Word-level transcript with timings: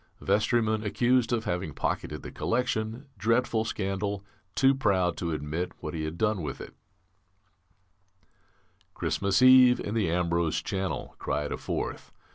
Vestryman 0.19 0.83
accused 0.83 1.31
of 1.31 1.45
having 1.45 1.73
pocketed 1.75 2.23
the 2.23 2.31
collection, 2.31 3.05
dreadful 3.19 3.63
scandal, 3.63 4.23
too 4.55 4.73
proud 4.73 5.15
to 5.17 5.31
admit 5.31 5.73
what 5.79 5.93
he 5.93 6.05
had 6.05 6.17
done 6.17 6.41
with 6.41 6.59
it 6.59 6.73
""Christmas 8.95 9.43
Eve 9.43 9.79
in 9.79 9.93
the 9.93 10.09
Ambrose 10.09 10.59
Channel," 10.63 11.13
cried 11.19 11.51
a 11.51 11.57
fourth. 11.57 12.11